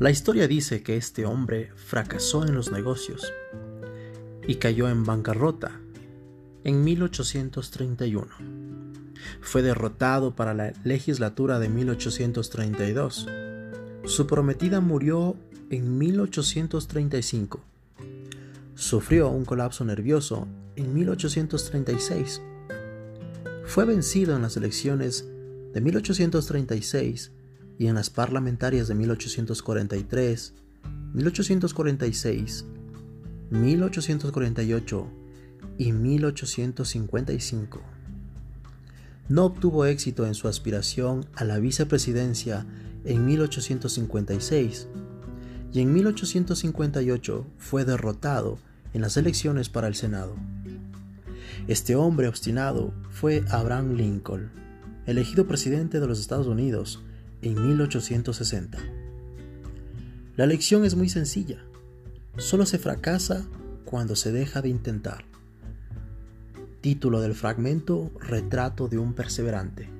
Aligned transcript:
La 0.00 0.10
historia 0.10 0.48
dice 0.48 0.82
que 0.82 0.96
este 0.96 1.26
hombre 1.26 1.70
fracasó 1.76 2.46
en 2.46 2.54
los 2.54 2.72
negocios 2.72 3.34
y 4.48 4.54
cayó 4.54 4.88
en 4.88 5.04
bancarrota 5.04 5.78
en 6.64 6.82
1831. 6.82 8.26
Fue 9.42 9.60
derrotado 9.60 10.34
para 10.34 10.54
la 10.54 10.72
legislatura 10.84 11.58
de 11.58 11.68
1832. 11.68 13.28
Su 14.06 14.26
prometida 14.26 14.80
murió 14.80 15.36
en 15.68 15.98
1835. 15.98 17.60
Sufrió 18.76 19.28
un 19.28 19.44
colapso 19.44 19.84
nervioso 19.84 20.48
en 20.76 20.94
1836. 20.94 22.40
Fue 23.66 23.84
vencido 23.84 24.34
en 24.34 24.40
las 24.40 24.56
elecciones 24.56 25.28
de 25.74 25.80
1836 25.82 27.32
y 27.80 27.86
en 27.86 27.94
las 27.94 28.10
parlamentarias 28.10 28.88
de 28.88 28.94
1843, 28.94 30.52
1846, 31.14 32.66
1848 33.48 35.06
y 35.78 35.92
1855. 35.92 37.80
No 39.30 39.46
obtuvo 39.46 39.86
éxito 39.86 40.26
en 40.26 40.34
su 40.34 40.46
aspiración 40.46 41.24
a 41.34 41.44
la 41.44 41.58
vicepresidencia 41.58 42.66
en 43.06 43.24
1856 43.24 44.88
y 45.72 45.80
en 45.80 45.94
1858 45.94 47.46
fue 47.56 47.86
derrotado 47.86 48.58
en 48.92 49.00
las 49.00 49.16
elecciones 49.16 49.70
para 49.70 49.88
el 49.88 49.94
Senado. 49.94 50.34
Este 51.66 51.96
hombre 51.96 52.28
obstinado 52.28 52.92
fue 53.08 53.42
Abraham 53.48 53.94
Lincoln, 53.94 54.50
elegido 55.06 55.46
presidente 55.46 55.98
de 55.98 56.06
los 56.06 56.20
Estados 56.20 56.46
Unidos 56.46 57.02
en 57.42 57.66
1860. 57.66 58.78
La 60.36 60.46
lección 60.46 60.84
es 60.84 60.94
muy 60.94 61.08
sencilla. 61.08 61.62
Solo 62.36 62.66
se 62.66 62.78
fracasa 62.78 63.46
cuando 63.84 64.16
se 64.16 64.32
deja 64.32 64.62
de 64.62 64.68
intentar. 64.68 65.24
Título 66.80 67.20
del 67.20 67.34
fragmento 67.34 68.10
Retrato 68.20 68.88
de 68.88 68.98
un 68.98 69.14
perseverante. 69.14 69.99